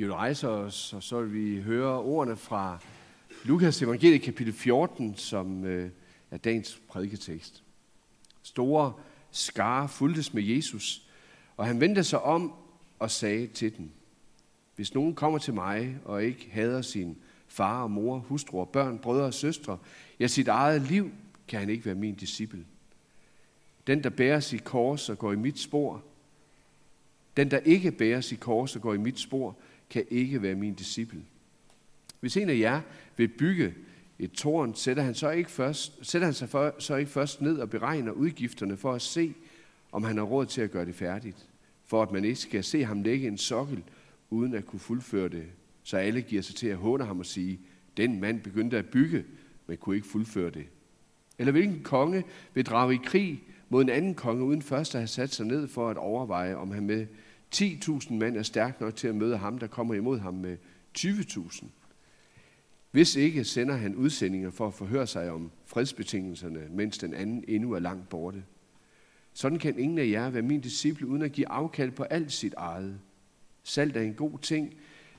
[0.00, 2.78] Vi vil rejse os, og så vil vi høre ordene fra
[3.44, 5.90] Lukas evangeliet kapitel 14, som øh,
[6.30, 7.62] er dagens prædiketekst.
[8.42, 8.92] Store
[9.30, 11.08] skare fuldtes med Jesus,
[11.56, 12.52] og han vendte sig om
[12.98, 13.90] og sagde til dem,
[14.76, 17.16] Hvis nogen kommer til mig og ikke hader sin
[17.48, 19.78] far og mor, hustru og børn, brødre og søstre,
[20.20, 21.10] ja sit eget liv,
[21.48, 22.64] kan han ikke være min disciple.
[23.86, 26.02] Den, der bærer sit kors og går i mit spor,
[27.36, 29.56] den, der ikke bærer sit kors og går i mit spor,
[29.90, 31.20] kan ikke være min disciple.
[32.20, 32.80] Hvis en af jer
[33.16, 33.74] vil bygge
[34.18, 37.58] et tårn, sætter han, så ikke først, sætter han sig for, så ikke først ned
[37.58, 39.34] og beregner udgifterne for at se,
[39.92, 41.48] om han har råd til at gøre det færdigt,
[41.86, 43.82] for at man ikke skal se ham lægge en sokkel,
[44.30, 45.46] uden at kunne fuldføre det,
[45.82, 47.60] så alle giver sig til at håne ham og sige,
[47.96, 49.24] den mand begyndte at bygge,
[49.66, 50.66] men kunne ikke fuldføre det.
[51.38, 55.08] Eller hvilken konge vil drage i krig mod en anden konge, uden først at have
[55.08, 57.06] sat sig ned for at overveje, om han med
[57.54, 60.56] 10.000 mand er stærk nok til at møde ham, der kommer imod ham med
[60.98, 61.64] 20.000.
[62.90, 67.72] Hvis ikke, sender han udsendinger for at forhøre sig om fredsbetingelserne, mens den anden endnu
[67.72, 68.44] er langt borte.
[69.32, 72.54] Sådan kan ingen af jer være min disciple, uden at give afkald på alt sit
[72.56, 73.00] eget.
[73.62, 74.74] Salt er en god ting,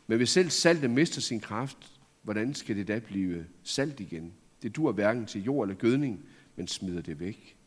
[0.07, 4.33] men hvis selv saltet mister sin kraft, hvordan skal det da blive salt igen?
[4.61, 7.57] Det dur hverken til jord eller gødning, men smider det væk.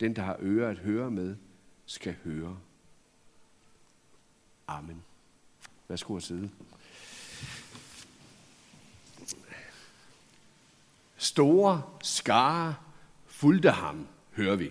[0.00, 1.36] Den, der har ører at høre med,
[1.86, 2.58] skal høre.
[4.70, 5.02] Amen.
[5.88, 6.50] Værsgo at sidde.
[11.16, 12.74] Store skare
[13.26, 14.70] fulgte ham, hører vi.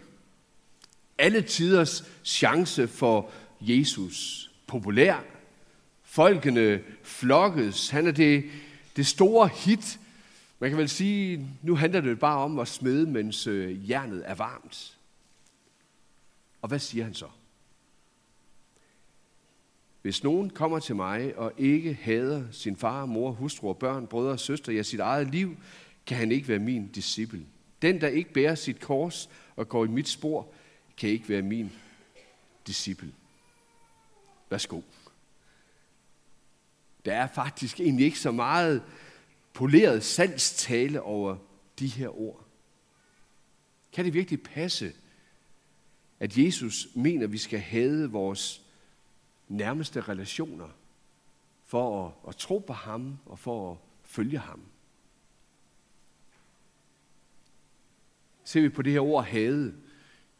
[1.17, 4.49] Alle tiders chance for Jesus.
[4.67, 5.23] Populær.
[6.03, 7.89] Folkene flokkedes.
[7.89, 8.51] Han er det,
[8.95, 9.99] det store hit.
[10.59, 14.35] Man kan vel sige, nu handler det bare om at smede, mens øh, jernet er
[14.35, 14.97] varmt.
[16.61, 17.27] Og hvad siger han så?
[20.01, 24.31] Hvis nogen kommer til mig og ikke hader sin far, mor, hustru og børn, brødre
[24.31, 25.57] og søster, ja sit eget liv,
[26.05, 27.45] kan han ikke være min disciple.
[27.81, 30.53] Den, der ikke bærer sit kors og går i mit spor,
[30.97, 31.71] kan ikke være min
[32.67, 33.13] disciple.
[34.49, 34.81] Værsgo.
[37.05, 38.83] Der er faktisk egentlig ikke så meget
[39.53, 41.37] poleret salgstale over
[41.79, 42.45] de her ord.
[43.93, 44.93] Kan det virkelig passe,
[46.19, 48.61] at Jesus mener, at vi skal hade vores
[49.49, 50.67] nærmeste relationer
[51.65, 54.61] for at, at tro på ham og for at følge ham?
[58.43, 59.73] Ser vi på det her ord hade,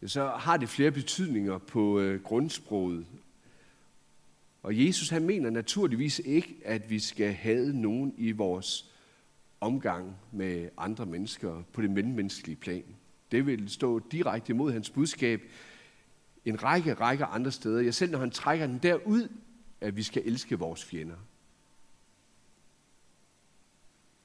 [0.06, 3.06] så har det flere betydninger på øh, grundsproget.
[4.64, 8.92] Og Jesus han mener naturligvis ikke, at vi skal have nogen i vores
[9.62, 12.84] omgang med andre mennesker på det mellemmenneskelige plan.
[13.32, 15.42] Det vil stå direkte imod hans budskab
[16.50, 17.82] en række, række andre steder.
[17.82, 19.30] Jeg selv når han trækker den derud,
[19.82, 21.18] at vi skal elske vores fjender.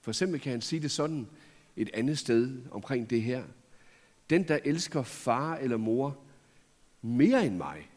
[0.01, 1.29] For eksempel kan han sige det sådan
[1.77, 3.45] et andet sted omkring det her.
[4.31, 6.19] Den, der elsker far eller mor
[7.03, 7.91] mere end mig,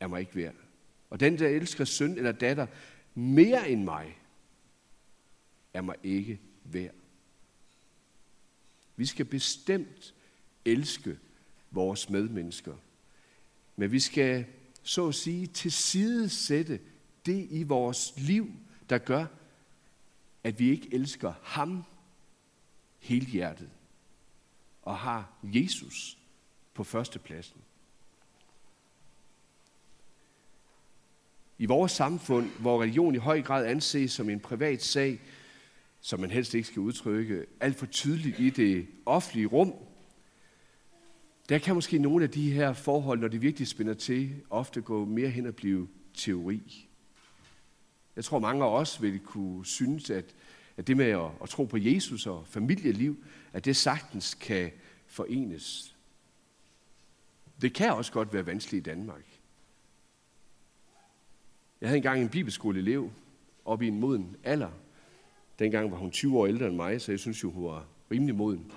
[0.00, 0.54] er mig ikke værd.
[1.10, 2.66] Og den, der elsker søn eller datter
[3.14, 4.18] mere end mig,
[5.74, 6.94] er mig ikke værd.
[8.96, 10.14] Vi skal bestemt
[10.64, 11.18] elske
[11.70, 12.74] vores medmennesker.
[13.76, 14.46] Men vi skal
[14.82, 16.80] så at sige tilsidesætte
[17.26, 18.52] det i vores liv,
[18.90, 19.26] der gør,
[20.44, 21.84] at vi ikke elsker ham
[22.98, 23.70] helhjertet
[24.82, 26.18] og har Jesus
[26.74, 27.60] på førstepladsen.
[31.58, 35.20] I vores samfund, hvor religion i høj grad anses som en privat sag,
[36.00, 39.74] som man helst ikke skal udtrykke alt for tydeligt i det offentlige rum,
[41.48, 45.04] der kan måske nogle af de her forhold, når de virkelig spænder til, ofte gå
[45.04, 46.88] mere hen og blive teori.
[48.16, 50.34] Jeg tror, mange af os vil kunne synes, at,
[50.76, 54.70] at det med at, at tro på Jesus og familieliv, at det sagtens kan
[55.06, 55.96] forenes.
[57.60, 59.24] Det kan også godt være vanskeligt i Danmark.
[61.80, 63.12] Jeg havde engang en bibelskoleelev
[63.64, 64.70] op i en moden alder.
[65.58, 68.34] Dengang var hun 20 år ældre end mig, så jeg synes jo, hun var rimelig
[68.34, 68.72] moden.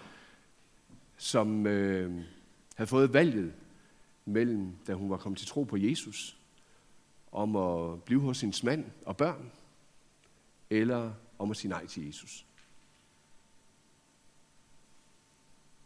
[1.17, 2.23] Som øh,
[2.79, 3.53] havde fået valget
[4.25, 6.37] mellem, da hun var kommet til tro på Jesus,
[7.31, 9.51] om at blive hos sin mand og børn,
[10.69, 12.45] eller om at sige nej til Jesus.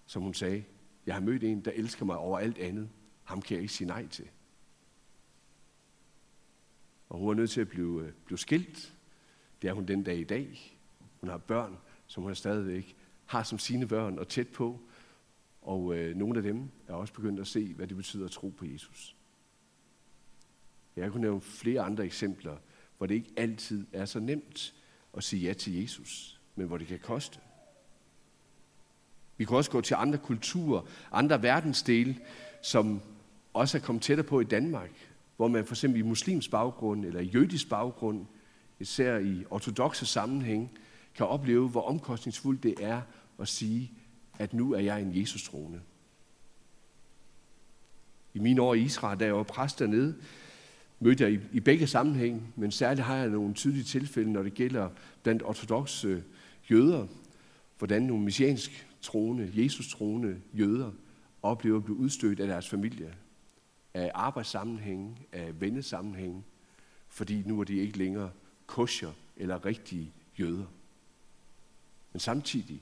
[0.06, 0.64] Som hun sagde,
[1.06, 2.90] jeg har mødt en, der elsker mig over alt andet.
[3.24, 4.28] Ham kan jeg ikke sige nej til.
[7.10, 8.94] Og hun er nødt til at blive, øh, blive skilt.
[9.62, 10.78] Det er hun den dag i dag.
[11.20, 14.80] Hun har børn, som hun stadigvæk har som sine børn og tæt på.
[15.64, 18.50] Og øh, nogle af dem er også begyndt at se, hvad det betyder at tro
[18.50, 19.16] på Jesus.
[20.96, 22.58] Jeg kunne nævne flere andre eksempler
[23.04, 24.74] hvor det ikke altid er så nemt
[25.18, 27.40] at sige ja til Jesus, men hvor det kan koste.
[29.38, 30.82] Vi kan også gå til andre kulturer,
[31.12, 32.18] andre verdensdele,
[32.62, 33.02] som
[33.54, 34.92] også er kommet tættere på i Danmark,
[35.36, 38.26] hvor man for eksempel i muslims baggrund eller i jødisk baggrund,
[38.80, 40.78] især i ortodoxe sammenhæng,
[41.16, 43.02] kan opleve, hvor omkostningsfuldt det er
[43.40, 43.92] at sige,
[44.40, 45.82] at nu er jeg en Jesus-troende.
[48.34, 50.16] I mine år i Israel, da jeg var præst dernede,
[51.00, 54.54] mødte jeg i, i begge sammenhæng, men særligt har jeg nogle tydelige tilfælde, når det
[54.54, 54.90] gælder
[55.24, 56.22] blandt ortodoxe øh,
[56.72, 57.08] jøder,
[57.78, 60.92] hvordan nogle messiansk troende, Jesus troende jøder
[61.42, 63.16] oplever at blive udstødt af deres familie,
[63.94, 66.44] af arbejdssammenhænge, af vennesammenhænge,
[67.10, 68.32] fordi nu er de ikke længere
[68.68, 70.66] kosher eller rigtige jøder.
[72.14, 72.82] Men samtidig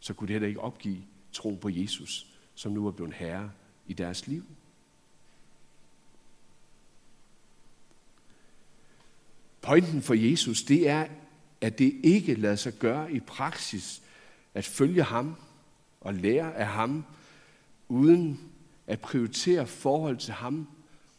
[0.00, 0.98] så kunne det heller ikke opgive
[1.32, 3.50] tro på Jesus, som nu er blevet herre
[3.86, 4.44] i deres liv.
[9.62, 11.06] Pointen for Jesus, det er,
[11.60, 14.02] at det ikke lader sig gøre i praksis
[14.54, 15.36] at følge ham
[16.00, 17.04] og lære af ham,
[17.88, 18.40] uden
[18.86, 20.68] at prioritere forhold til ham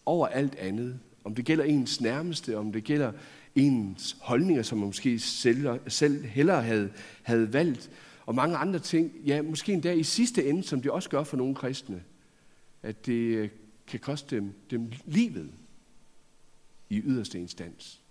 [0.06, 1.00] over alt andet.
[1.24, 3.12] Om det gælder ens nærmeste, om det gælder
[3.56, 6.92] ens holdninger, som man måske selv, selv hellere havde,
[7.24, 7.89] havde valgt,
[8.31, 11.38] og mange andre ting, ja, måske endda i sidste ende, som det også gør for
[11.38, 12.04] nogle kristne,
[12.83, 13.50] at det øh,
[13.88, 15.51] kan koste dem, dem livet
[16.89, 18.01] i yderste instans.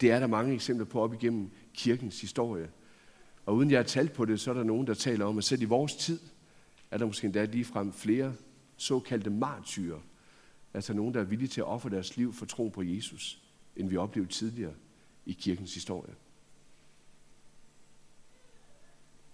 [0.00, 2.70] Det er der mange eksempler på op igennem kirkens historie.
[3.46, 5.44] Og uden jeg har talt på det, så er der nogen, der taler om, at
[5.44, 6.20] selv i vores tid
[6.90, 8.34] er der måske endda ligefrem flere
[8.76, 10.00] såkaldte martyrer.
[10.74, 13.42] Altså nogen, der er villige til at ofre deres liv for tro på Jesus,
[13.76, 14.74] end vi oplevede tidligere
[15.26, 16.14] i kirkens historie.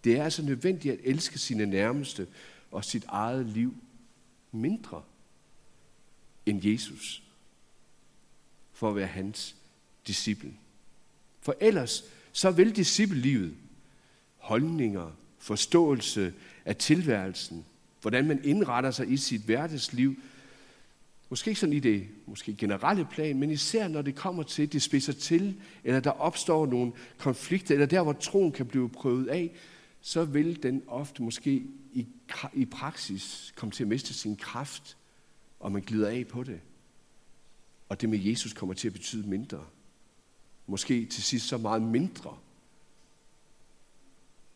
[0.05, 2.26] Det er altså nødvendigt at elske sine nærmeste
[2.70, 3.75] og sit eget liv
[4.52, 5.02] mindre
[6.47, 7.23] end Jesus,
[8.73, 9.56] for at være hans
[10.06, 10.52] disciple.
[11.41, 13.55] For ellers så vil disciplelivet,
[14.37, 17.64] holdninger, forståelse af tilværelsen,
[18.00, 20.17] hvordan man indretter sig i sit hverdagsliv,
[21.29, 24.82] måske ikke sådan i det måske generelle plan, men især når det kommer til, det
[24.82, 29.50] spidser til, eller der opstår nogle konflikter, eller der, hvor troen kan blive prøvet af,
[30.00, 32.06] så vil den ofte måske i,
[32.52, 34.97] i praksis komme til at miste sin kraft,
[35.61, 36.61] og man glider af på det.
[37.88, 39.67] Og det med Jesus kommer til at betyde mindre.
[40.67, 42.38] Måske til sidst så meget mindre,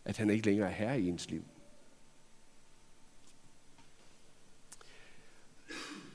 [0.05, 1.45] at han ikke længere er herre i ens liv.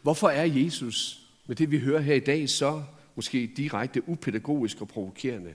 [0.01, 2.83] Hvorfor er Jesus, med det vi hører her i dag, så
[3.15, 5.53] måske direkte upædagogisk og provokerende?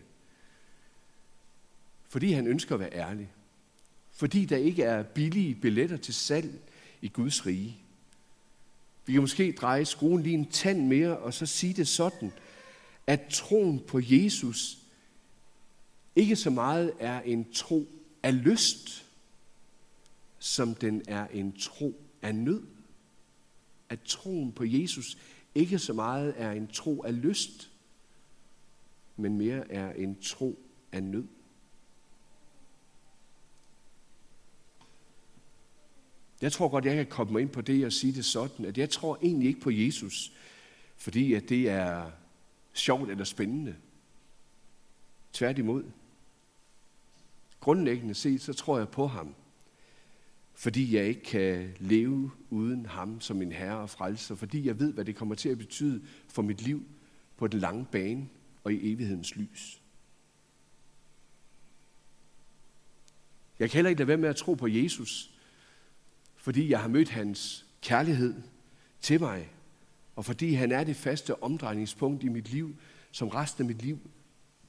[2.09, 3.31] Fordi han ønsker at være ærlig.
[4.25, 6.61] Fordi der ikke er billige billetter til salg
[7.03, 7.77] i Guds rige.
[9.07, 12.33] Vi kan måske dreje skruen lige en tand mere, og så sige det sådan,
[13.07, 14.79] at troen på Jesus
[16.17, 17.89] ikke så meget er en tro
[18.23, 19.07] af lyst,
[20.39, 22.63] som den er en tro af nød.
[23.89, 25.19] At troen på Jesus
[25.55, 27.71] ikke så meget er en tro af lyst,
[29.17, 30.59] men mere er en tro
[30.93, 31.34] af nød.
[36.43, 38.79] Jeg tror godt, jeg kan komme mig ind på det og sige det sådan, at
[38.79, 40.33] jeg tror egentlig ikke på Jesus,
[40.97, 42.11] fordi at det er
[42.73, 43.77] sjovt eller spændende.
[45.33, 45.85] Tværtimod.
[47.61, 49.35] Grundlæggende set, så tror jeg på ham,
[50.55, 54.93] fordi jeg ikke kan leve uden ham som min herre og frelser, fordi jeg ved,
[54.93, 56.83] hvad det kommer til at betyde for mit liv
[57.37, 58.29] på den lange bane
[58.65, 59.81] og i evighedens lys.
[63.59, 65.34] Jeg kan heller ikke lade være med at tro på Jesus,
[66.45, 68.43] fordi jeg har mødt hans kærlighed
[69.01, 69.49] til mig,
[70.17, 72.77] og fordi han er det faste omdrejningspunkt i mit liv,
[73.11, 73.99] som resten af mit liv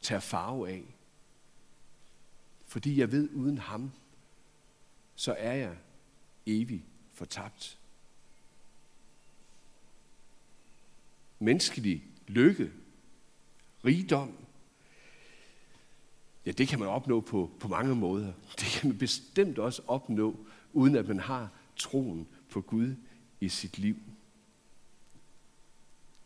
[0.02, 0.84] tager farve af.
[2.66, 3.92] Fordi jeg ved, uden ham,
[5.16, 5.76] så er jeg
[6.46, 7.78] evig fortabt.
[11.40, 12.72] Menneskelig lykke,
[13.86, 14.38] rigdom,
[16.46, 18.34] ja, det kan man opnå på, på mange måder.
[18.60, 20.36] Det kan man bestemt også opnå,
[20.74, 22.96] uden at man har troen på Gud
[23.42, 23.96] i sit liv.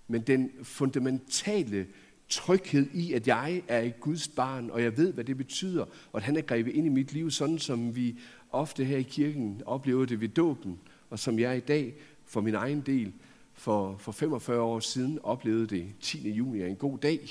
[0.08, 1.88] Men den fundamentale
[2.30, 6.18] tryghed i, at jeg er et Guds barn, og jeg ved, hvad det betyder, og
[6.18, 8.20] at han er grebet ind i mit liv, sådan som vi
[8.52, 10.80] ofte her i kirken oplever det ved dåben,
[11.10, 13.14] og som jeg i dag for min egen del
[13.54, 16.32] for, for 45 år siden oplevede det 10.
[16.32, 17.30] juni en god dag,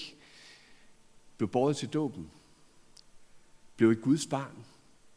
[1.37, 2.31] blev båret til dåben,
[3.77, 4.65] blev et Guds barn,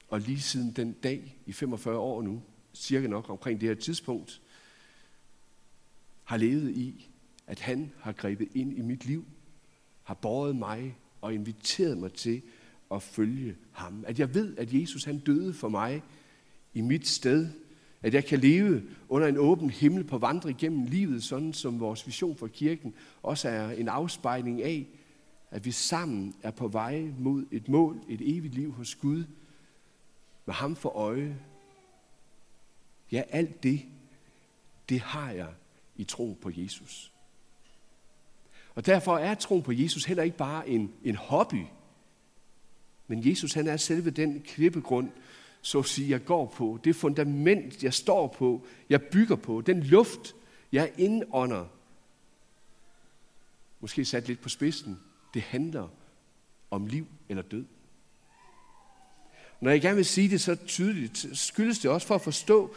[0.09, 2.41] og lige siden den dag i 45 år nu,
[2.73, 4.41] cirka nok omkring det her tidspunkt,
[6.23, 7.11] har levet i
[7.51, 9.25] at han har grebet ind i mit liv,
[10.03, 12.41] har båret mig og inviteret mig til
[12.91, 14.03] at følge ham.
[14.07, 16.03] At jeg ved, at Jesus han døde for mig
[16.73, 17.49] i mit sted.
[18.01, 22.07] At jeg kan leve under en åben himmel på vandring gennem livet, sådan som vores
[22.07, 24.87] vision for kirken også er en afspejling af,
[25.51, 29.23] at vi sammen er på vej mod et mål, et evigt liv hos Gud,
[30.45, 31.39] med ham for øje.
[33.11, 33.81] Ja, alt det,
[34.89, 35.53] det har jeg
[35.95, 37.11] i tro på Jesus.
[38.75, 41.63] Og derfor er tro på Jesus heller ikke bare en, en hobby,
[43.07, 45.09] men Jesus han er selve den klippegrund,
[45.61, 49.83] så at sige, jeg går på, det fundament, jeg står på, jeg bygger på, den
[49.83, 50.35] luft,
[50.71, 51.65] jeg indånder.
[53.79, 54.99] Måske sat lidt på spidsen.
[55.33, 55.87] Det handler
[56.71, 57.65] om liv eller død.
[59.61, 62.75] Når jeg gerne vil sige det så tydeligt, skyldes det også for at forstå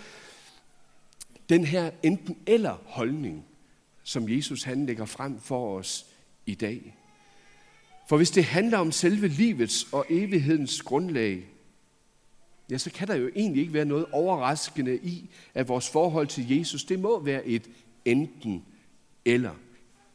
[1.49, 3.45] den her enten eller holdning,
[4.03, 6.07] som Jesus han lægger frem for os
[6.47, 6.97] i dag.
[8.09, 11.45] For hvis det handler om selve livets og evighedens grundlag,
[12.71, 16.59] ja, så kan der jo egentlig ikke være noget overraskende i, at vores forhold til
[16.59, 17.71] Jesus, det må være et
[18.05, 18.65] enten
[19.25, 19.55] eller.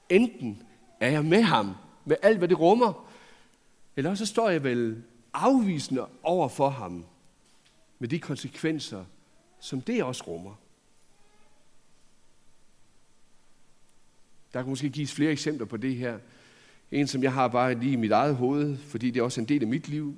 [0.09, 0.63] Enten
[0.99, 1.73] er jeg med ham,
[2.05, 3.09] med alt hvad det rummer,
[3.95, 7.05] eller så står jeg vel afvisende over for ham,
[7.99, 9.05] med de konsekvenser,
[9.59, 10.55] som det også rummer.
[14.53, 16.19] Der kan måske gives flere eksempler på det her.
[16.91, 19.47] En, som jeg har bare lige i mit eget hoved, fordi det er også en
[19.47, 20.15] del af mit liv,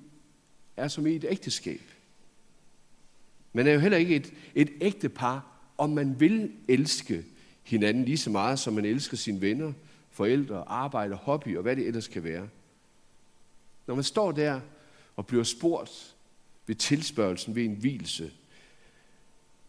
[0.78, 1.82] er som i et ægteskab.
[3.54, 5.46] Man er jo heller ikke et, et ægte par,
[5.78, 7.26] om man vil elske
[7.64, 9.74] hinanden lige så meget, som man elsker sine venner,
[10.10, 12.50] forældre, arbejde, hobby og hvad det ellers kan være.
[13.88, 14.60] Når man står der
[15.16, 16.16] og bliver spurgt
[16.68, 18.32] ved tilspørgelsen ved en hvilelse,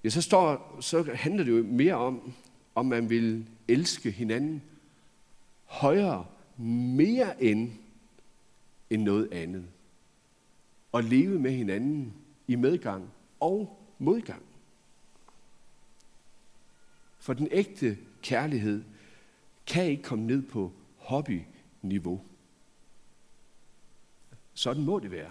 [0.04, 2.32] ja, så, står, så handler det jo mere om,
[2.74, 4.62] om man vil elske hinanden
[5.64, 6.26] højere,
[6.96, 7.72] mere end,
[8.90, 9.66] end noget andet.
[10.92, 12.14] Og leve med hinanden
[12.48, 13.10] i medgang
[13.40, 14.42] og modgang.
[17.18, 18.84] For den ægte kærlighed
[19.66, 22.20] kan ikke komme ned på hobbyniveau.
[24.54, 25.30] Sådan må det være.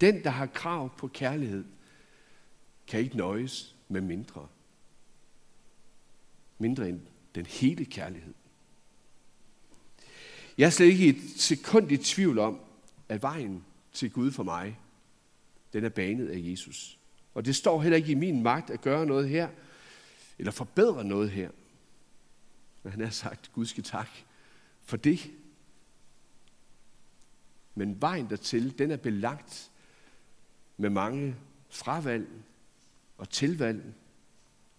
[0.00, 1.64] Den, der har krav på kærlighed,
[2.86, 4.48] kan ikke nøjes med mindre.
[6.58, 7.00] Mindre end
[7.34, 8.34] den hele kærlighed.
[10.58, 12.60] Jeg er slet ikke et sekund i tvivl om,
[13.08, 14.78] at vejen til Gud for mig,
[15.72, 16.98] den er banet af Jesus.
[17.34, 19.48] Og det står heller ikke i min magt at gøre noget her,
[20.38, 21.50] eller forbedre noget her.
[22.82, 24.08] Men han har sagt, Gud skal tak
[24.82, 25.30] for det.
[27.74, 29.70] Men vejen dertil, den er belagt
[30.76, 31.36] med mange
[31.68, 32.28] fravalg
[33.18, 33.94] og tilvalg,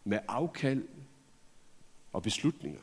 [0.04, 0.88] med afkald
[2.18, 2.82] og beslutninger.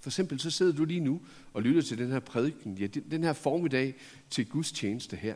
[0.00, 1.20] For eksempel så sidder du lige nu
[1.54, 3.94] og lytter til den her prædiken, ja, den her formiddag
[4.30, 5.34] til Guds tjeneste her.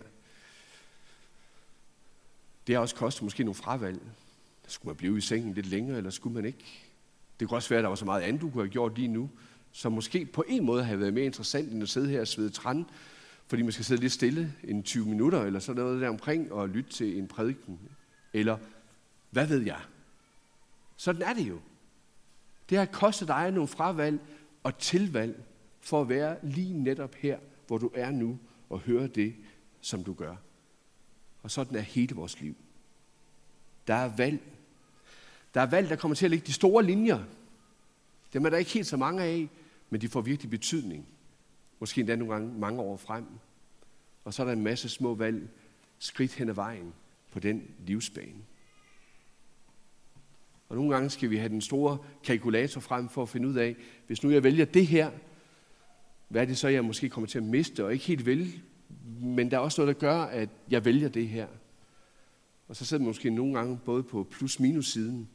[2.66, 4.00] Det har også kostet måske nogle fravalg.
[4.66, 6.64] Skulle man blive i sengen lidt længere, eller skulle man ikke?
[7.40, 9.08] Det kunne også være, at der var så meget andet, du kunne have gjort lige
[9.08, 9.30] nu,
[9.72, 12.50] som måske på en måde havde været mere interessant, end at sidde her og svede
[12.50, 12.86] træn,
[13.46, 16.68] fordi man skal sidde lidt stille en 20 minutter, eller sådan noget der omkring, og
[16.68, 17.78] lytte til en prædiken.
[18.32, 18.58] Eller,
[19.30, 19.80] hvad ved jeg?
[20.96, 21.60] Sådan er det jo.
[22.70, 24.20] Det har kostet dig nogle fravalg
[24.62, 25.44] og tilvalg
[25.80, 28.38] for at være lige netop her, hvor du er nu,
[28.70, 29.34] og høre det,
[29.80, 30.36] som du gør.
[31.42, 32.56] Og sådan er hele vores liv.
[33.86, 34.40] Der er valg.
[35.54, 37.24] Der er valg, der kommer til at ligge de store linjer.
[38.32, 39.48] Dem er der ikke helt så mange af,
[39.90, 41.06] men de får virkelig betydning.
[41.78, 43.26] Måske endda nogle gange mange år frem.
[44.24, 45.48] Og så er der en masse små valg,
[45.98, 46.94] skridt hen ad vejen
[47.32, 48.42] på den livsbane.
[50.68, 53.76] Og nogle gange skal vi have den store kalkulator frem for at finde ud af,
[54.06, 55.10] hvis nu jeg vælger det her,
[56.28, 58.62] hvad er det så, jeg måske kommer til at miste og ikke helt vil,
[59.20, 61.46] men der er også noget, der gør, at jeg vælger det her.
[62.68, 65.28] Og så sidder man måske nogle gange både på plus-minus siden.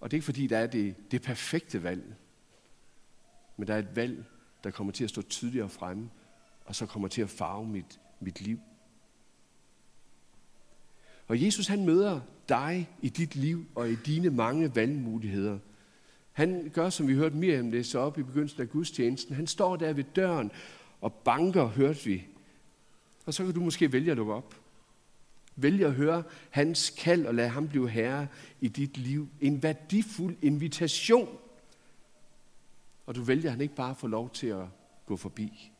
[0.00, 2.14] Og det er ikke fordi, der er det, det perfekte valg,
[3.56, 4.24] men der er et valg,
[4.64, 6.10] der kommer til at stå tydeligere fremme,
[6.64, 8.58] og så kommer til at farve mit, mit liv.
[11.28, 12.20] Og Jesus han møder
[12.50, 15.58] dig i dit liv og i dine mange valgmuligheder.
[16.32, 19.34] Han gør, som vi hørte Miriam læse op i begyndelsen af gudstjenesten.
[19.34, 20.50] Han står der ved døren
[21.00, 22.26] og banker, hørte vi.
[23.26, 24.54] Og så kan du måske vælge at lukke op.
[25.56, 28.26] Vælge at høre hans kald og lade ham blive herre
[28.60, 29.28] i dit liv.
[29.40, 31.28] En værdifuld invitation.
[33.06, 34.66] Og du vælger, at han ikke bare får lov til at
[35.06, 35.72] gå forbi.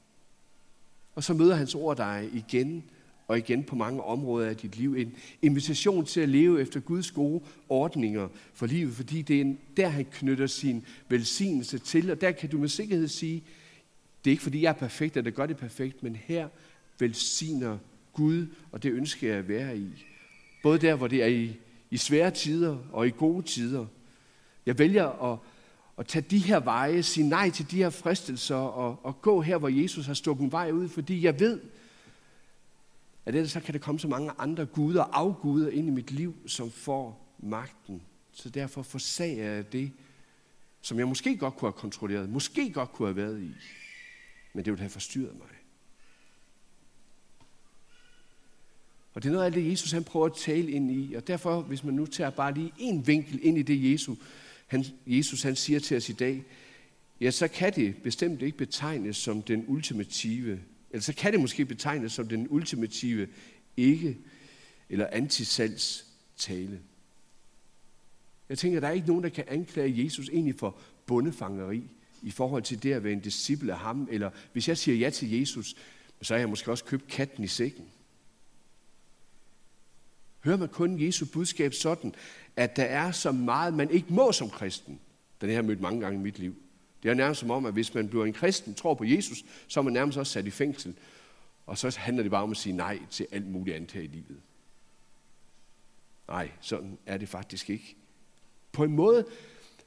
[1.15, 2.85] Og så møder hans ord dig igen
[3.31, 4.95] og igen på mange områder af dit liv.
[4.95, 9.89] En invitation til at leve efter Guds gode ordninger for livet, fordi det er der,
[9.89, 12.11] han knytter sin velsignelse til.
[12.11, 13.43] Og der kan du med sikkerhed sige,
[14.25, 16.49] det er ikke fordi, jeg er perfekt, eller gør det perfekt, men her
[16.99, 17.79] velsigner
[18.13, 20.07] Gud, og det ønsker jeg at være i.
[20.63, 21.57] Både der, hvor det er i,
[21.91, 23.87] i svære tider og i gode tider.
[24.67, 25.39] Jeg vælger at,
[25.99, 29.59] at tage de her veje, sige nej til de her fristelser og, og gå her,
[29.59, 31.61] hvor Jesus har stukket en vej ud, fordi jeg ved,
[33.27, 36.11] at ellers så kan der komme så mange andre guder og afguder ind i mit
[36.11, 38.03] liv, som får magten.
[38.33, 39.93] Så derfor forsager jeg det,
[40.81, 43.55] som jeg måske godt kunne have kontrolleret, måske godt kunne have været i,
[44.53, 45.49] men det ville have forstyrret mig.
[49.15, 51.15] Og det er noget af det, Jesus han prøver at tale ind i.
[51.15, 54.19] Og derfor, hvis man nu tager bare lige en vinkel ind i det, Jesus
[54.67, 56.45] han, Jesus han siger til os i dag,
[57.21, 60.61] ja, så kan det bestemt ikke betegnes som den ultimative,
[60.91, 63.29] eller så kan det måske betegnes som den ultimative
[63.77, 64.19] ikke-
[64.89, 66.07] eller antisalgs
[66.37, 66.81] tale.
[68.49, 71.83] Jeg tænker, der er ikke nogen, der kan anklage Jesus egentlig for bondefangeri
[72.23, 75.11] i forhold til det at være en disciple af ham, eller hvis jeg siger ja
[75.11, 75.77] til Jesus,
[76.23, 77.85] så har jeg måske også købt katten i sækken.
[80.45, 82.15] Hører man kun Jesu budskab sådan,
[82.57, 85.01] at der er så meget, man ikke må som kristen.
[85.41, 86.57] Den har jeg mødt mange gange i mit liv.
[87.03, 89.81] Det er nærmest som om, at hvis man bliver en kristen, tror på Jesus, så
[89.81, 90.95] er man nærmest også sat i fængsel.
[91.67, 94.07] Og så handler det bare om at sige nej til alt muligt andet her i
[94.07, 94.41] livet.
[96.29, 97.97] Nej, sådan er det faktisk ikke.
[98.73, 99.27] På en måde,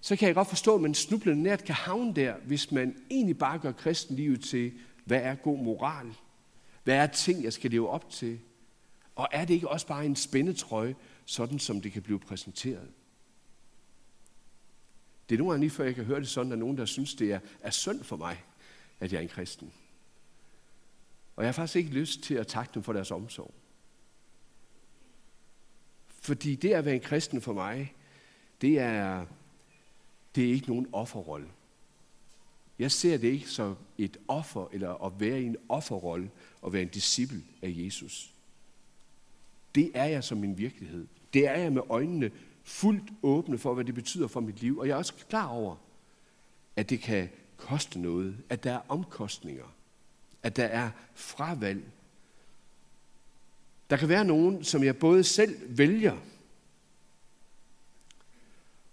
[0.02, 3.38] så kan jeg godt forstå, at man snublende nært kan havne der, hvis man egentlig
[3.38, 4.72] bare gør kristenlivet til,
[5.06, 6.14] hvad er god moral?
[6.84, 8.40] Hvad er ting, jeg skal leve op til?
[9.16, 12.88] Og er det ikke også bare en spændetrøje, sådan som det kan blive præsenteret?
[15.30, 17.16] Det er nogle gange lige før, jeg kan høre det sådan, at nogen, der synes,
[17.16, 18.44] det er, er synd for mig,
[19.00, 19.74] at jeg er en kristen.
[21.36, 23.54] Og jeg har faktisk ikke lyst til at takke dem for deres omsorg.
[26.08, 27.96] Fordi det at være en kristen for mig,
[28.62, 29.26] det er,
[30.36, 31.48] det er ikke nogen offerrolle.
[32.80, 36.82] Jeg ser det ikke som et offer, eller at være i en offerrolle, og være
[36.82, 38.34] en disciple af Jesus.
[39.76, 41.08] Det er jeg som min virkelighed.
[41.34, 42.32] Det er jeg med øjnene
[42.64, 44.78] fuldt åbne for, hvad det betyder for mit liv.
[44.78, 45.76] Og jeg er også klar over,
[46.76, 49.76] at det kan koste noget, at der er omkostninger,
[50.44, 51.84] at der er fravalg.
[53.90, 56.18] Der kan være nogen, som jeg både selv vælger,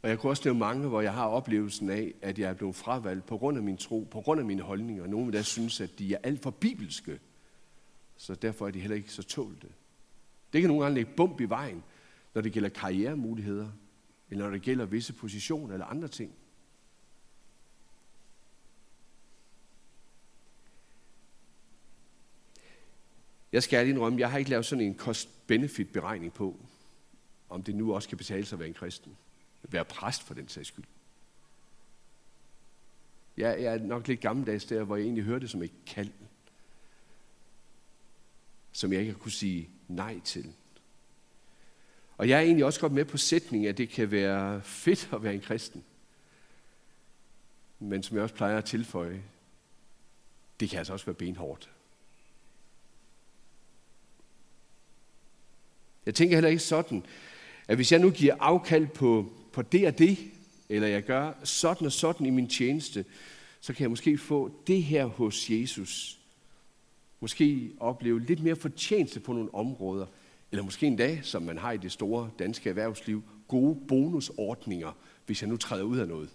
[0.03, 2.77] og jeg kunne også nævne mange, hvor jeg har oplevelsen af, at jeg er blevet
[2.77, 5.07] fravalgt på grund af min tro, på grund af mine holdninger.
[5.07, 7.19] Nogle der synes, at de er alt for bibelske,
[8.17, 9.67] så derfor er de heller ikke så tålte.
[10.53, 11.83] Det kan nogle gange lægge bump i vejen,
[12.35, 13.71] når det gælder karrieremuligheder,
[14.31, 16.35] eller når det gælder visse positioner eller andre ting.
[23.53, 26.57] Jeg skal ærligt indrømme, jeg har ikke lavet sådan en cost-benefit-beregning på,
[27.49, 29.17] om det nu også kan betale sig at være en kristen.
[29.63, 30.85] Være præst for den sags skyld.
[33.37, 36.11] Jeg, jeg er nok lidt gammeldags der, hvor jeg egentlig hørte det som et kald,
[38.73, 40.53] som jeg ikke har kunne sige nej til.
[42.21, 45.23] Og jeg er egentlig også godt med på sætningen, at det kan være fedt at
[45.23, 45.85] være en kristen.
[47.79, 49.23] Men som jeg også plejer at tilføje,
[50.61, 51.71] det kan altså også være benhårdt.
[56.07, 57.05] Jeg tænker heller ikke sådan,
[57.69, 60.19] at hvis jeg nu giver afkald på, på det og det,
[60.69, 63.05] eller jeg gør sådan og sådan i min tjeneste,
[63.61, 66.19] så kan jeg måske få det her hos Jesus.
[67.21, 70.07] Måske opleve lidt mere fortjeneste på nogle områder,
[70.53, 74.93] eller måske endda, som man har i det store danske erhvervsliv, gode bonusordninger,
[75.27, 76.31] hvis jeg nu træder ud af noget.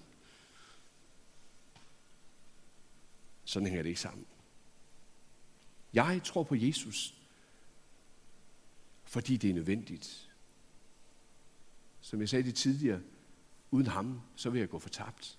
[3.46, 4.26] Sådan hænger det ikke sammen.
[5.94, 7.14] Jeg tror på Jesus,
[9.04, 10.30] fordi det er nødvendigt.
[12.02, 13.02] Som jeg sagde det tidligere,
[13.72, 15.38] uden ham, så vil jeg gå fortabt.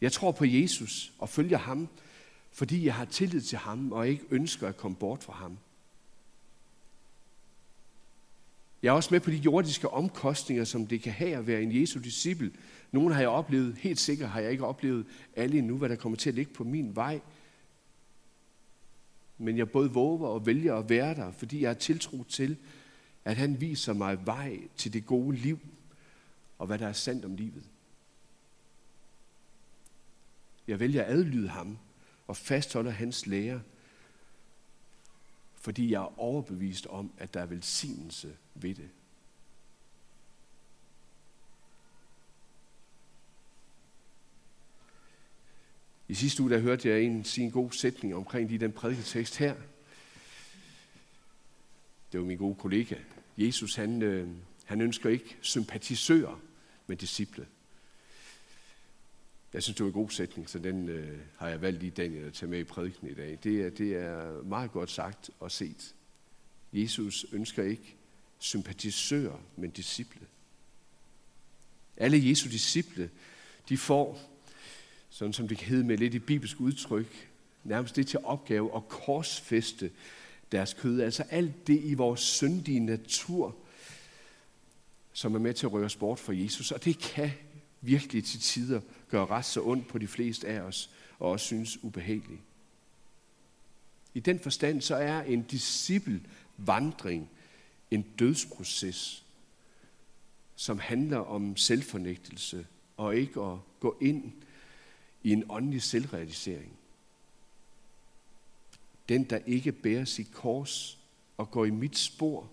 [0.00, 1.88] Jeg tror på Jesus og følger ham,
[2.52, 5.58] fordi jeg har tillid til ham og ikke ønsker at komme bort fra ham.
[8.82, 11.80] Jeg er også med på de jordiske omkostninger, som det kan have at være en
[11.80, 12.52] Jesu disciple.
[12.92, 16.16] Nogle har jeg oplevet, helt sikkert har jeg ikke oplevet alle endnu, hvad der kommer
[16.16, 17.20] til at ligge på min vej.
[19.38, 22.56] Men jeg både våger og vælger at være der, fordi jeg har tiltro til,
[23.24, 25.58] at han viser mig vej til det gode liv,
[26.58, 27.64] og hvad der er sandt om livet.
[30.68, 31.78] Jeg vælger at adlyde ham
[32.26, 33.60] og fastholder hans lære,
[35.60, 38.88] fordi jeg er overbevist om, at der er velsignelse ved det.
[46.08, 49.36] I sidste uge der hørte jeg en sige en god sætning omkring lige den prædiketekst
[49.36, 49.54] her.
[52.12, 52.96] Det var min gode kollega.
[53.38, 54.28] Jesus, han, øh,
[54.64, 56.40] han ønsker ikke sympatisører,
[56.86, 57.46] men disciple.
[59.54, 62.24] Jeg synes, det var en god sætning, så den øh, har jeg valgt i Daniel
[62.24, 63.38] at tage med i prædiken i dag.
[63.44, 65.94] Det er, det er meget godt sagt og set.
[66.72, 67.96] Jesus ønsker ikke
[68.38, 70.26] sympatisører, men disciple.
[71.96, 73.10] Alle Jesu disciple,
[73.68, 74.20] de får,
[75.10, 77.28] sådan som det kan hedde med lidt i bibelsk udtryk,
[77.64, 79.90] nærmest det til opgave at korsfeste
[80.52, 81.00] deres kød.
[81.00, 83.56] Altså alt det i vores syndige natur,
[85.12, 86.72] som er med til at røre os bort fra Jesus.
[86.72, 87.30] Og det kan
[87.80, 91.84] virkelig til tider gør ret så ondt på de fleste af os, og også synes
[91.84, 92.40] ubehageligt.
[94.14, 97.30] I den forstand så er en disciplvandring
[97.90, 99.24] en dødsproces,
[100.56, 104.32] som handler om selvfornægtelse og ikke at gå ind
[105.22, 106.78] i en åndelig selvrealisering.
[109.08, 110.98] Den, der ikke bærer sit kors
[111.36, 112.50] og går i mit spor,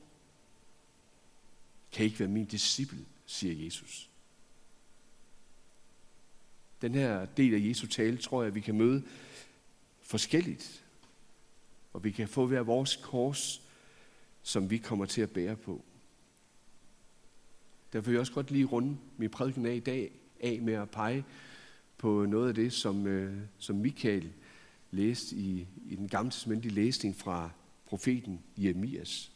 [1.91, 4.09] kan ikke være min disciple, siger Jesus.
[6.81, 9.03] Den her del af Jesu tale tror jeg, vi kan møde
[10.01, 10.83] forskelligt.
[11.93, 13.61] Og vi kan få hver vores kors,
[14.43, 15.83] som vi kommer til at bære på.
[17.93, 20.89] Derfor vil jeg også godt lige runde min prædiken af i dag af med at
[20.89, 21.25] pege
[21.97, 24.31] på noget af det, som, øh, som Michael
[24.91, 27.49] læste i, i den gamle testamentlige læsning fra
[27.85, 29.31] profeten Jeremias.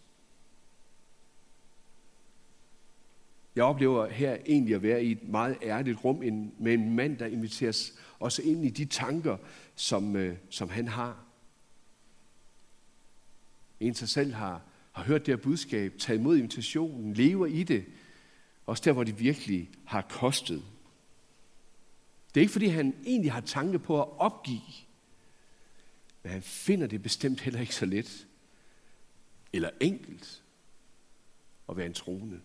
[3.55, 6.15] Jeg oplever her egentlig at være i et meget ærligt rum
[6.59, 9.37] med en mand, der inviteres også ind i de tanker,
[9.75, 11.25] som, øh, som han har.
[13.79, 14.61] En sig selv har,
[14.91, 17.85] har hørt det her budskab, taget imod invitationen, lever i det,
[18.65, 20.63] også der, hvor det virkelig har kostet.
[22.33, 24.61] Det er ikke, fordi han egentlig har tanke på at opgive,
[26.23, 28.27] men han finder det bestemt heller ikke så let
[29.53, 30.43] eller enkelt
[31.69, 32.41] at være en troende.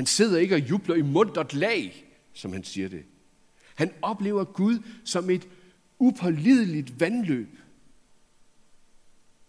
[0.00, 3.04] Han sidder ikke og jubler i muntert lag, som han siger det.
[3.74, 5.48] Han oplever Gud som et
[5.98, 7.58] upålideligt vandløb.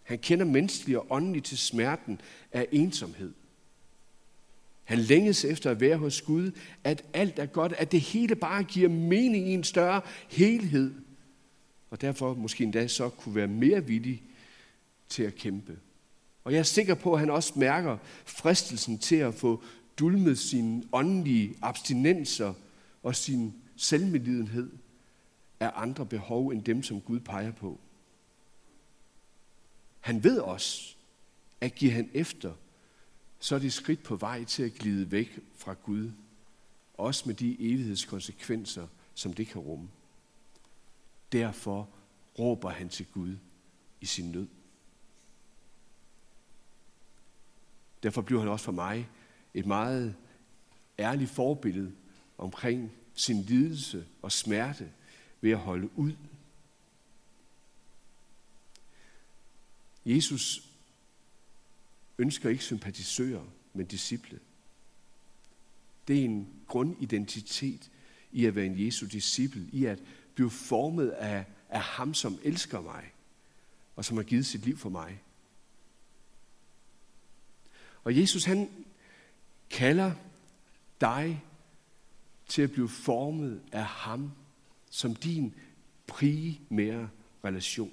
[0.02, 2.20] Han kender menneskelig og åndelig til smerten
[2.52, 3.32] af ensomhed.
[4.84, 6.50] Han længes efter at være hos Gud,
[6.84, 10.94] at alt er godt, at det hele bare giver mening i en større helhed.
[11.90, 14.22] Og derfor måske endda så kunne være mere villig
[15.08, 15.78] til at kæmpe.
[16.44, 19.62] Og jeg er sikker på, at han også mærker fristelsen til at få
[20.02, 22.54] dulmet sine åndelige abstinenser
[23.02, 24.72] og sin selvmedlidenhed
[25.60, 27.80] af andre behov end dem, som Gud peger på.
[30.00, 30.96] Han ved også,
[31.60, 32.54] at giver han efter,
[33.38, 36.10] så er det skridt på vej til at glide væk fra Gud,
[36.94, 39.88] også med de evighedskonsekvenser, som det kan rumme.
[41.32, 41.88] Derfor
[42.38, 43.36] råber han til Gud
[44.00, 44.48] i sin nød.
[48.02, 49.08] Derfor bliver han også for mig
[49.54, 50.14] et meget
[50.98, 51.92] ærligt forbillede
[52.38, 54.92] omkring sin lidelse og smerte
[55.40, 56.12] ved at holde ud.
[60.06, 60.68] Jesus
[62.18, 64.40] ønsker ikke sympatisører, men disciple.
[66.08, 67.90] Det er en grundidentitet
[68.32, 69.98] i at være en Jesu disciple, i at
[70.34, 73.12] blive formet af, af ham, som elsker mig,
[73.96, 75.22] og som har givet sit liv for mig.
[78.04, 78.86] Og Jesus han
[79.72, 80.12] kalder
[81.00, 81.44] dig
[82.48, 84.32] til at blive formet af ham
[84.90, 85.54] som din
[86.06, 87.08] primære
[87.44, 87.92] relation.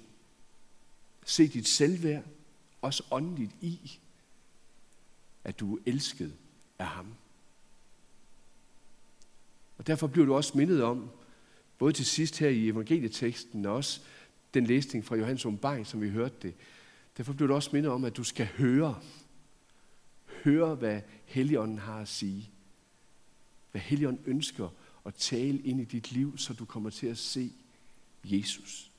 [1.24, 2.24] Se dit selvværd,
[2.82, 3.98] også åndeligt i,
[5.44, 6.34] at du er elsket
[6.78, 7.14] af ham.
[9.78, 11.10] Og derfor bliver du også mindet om,
[11.78, 14.00] både til sidst her i evangelieteksten, og også
[14.54, 16.54] den læsning fra Johannes åbenbaring, som vi hørte det,
[17.16, 19.00] derfor bliver du også mindet om, at du skal høre,
[20.44, 22.50] høre, hvad Helligånden har at sige.
[23.70, 24.68] Hvad Helligånden ønsker
[25.06, 27.52] at tale ind i dit liv, så du kommer til at se
[28.24, 28.90] Jesus.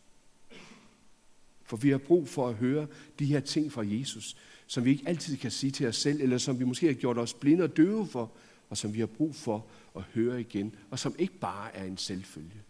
[1.63, 2.88] For vi har brug for at høre
[3.19, 6.38] de her ting fra Jesus, som vi ikke altid kan sige til os selv, eller
[6.38, 8.32] som vi måske har gjort os blinde og døve for,
[8.69, 11.97] og som vi har brug for at høre igen, og som ikke bare er en
[11.97, 12.62] selvfølge.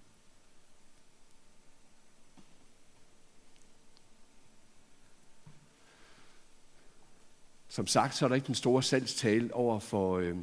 [7.71, 10.37] Som sagt, så er der ikke den store salgstale over for, øh,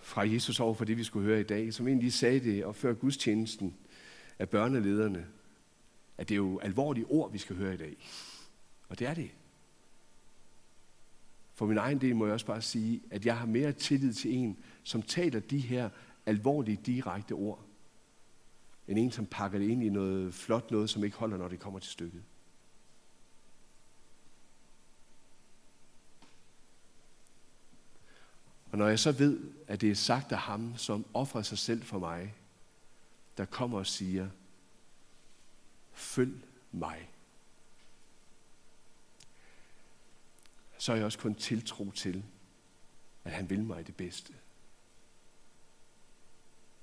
[0.00, 1.74] fra Jesus over for det, vi skulle høre i dag.
[1.74, 3.76] Som egentlig sagde det, og før gudstjenesten
[4.38, 5.26] af børnelederne,
[6.18, 7.96] at det er jo alvorlige ord, vi skal høre i dag.
[8.88, 9.30] Og det er det.
[11.54, 14.34] For min egen del må jeg også bare sige, at jeg har mere tillid til
[14.34, 15.90] en, som taler de her
[16.26, 17.64] alvorlige, direkte ord,
[18.88, 21.60] end en, som pakker det ind i noget flot noget, som ikke holder, når det
[21.60, 22.22] kommer til stykket.
[28.74, 31.82] Og når jeg så ved, at det er sagt af ham, som offrer sig selv
[31.82, 32.34] for mig,
[33.36, 34.28] der kommer og siger,
[35.92, 36.40] følg
[36.72, 37.10] mig.
[40.78, 42.24] Så er jeg også kun tiltro til,
[43.24, 44.34] at han vil mig det bedste.